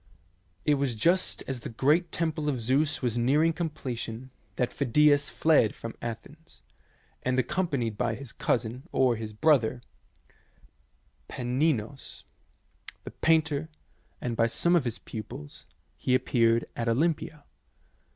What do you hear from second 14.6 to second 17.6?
of his pupils, he appeared at Olympia.